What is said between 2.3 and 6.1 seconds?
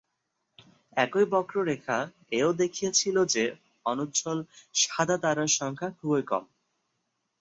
এও দেখিয়েছিল যে, অনুজ্জ্বল সাদা তারার সংখ্যা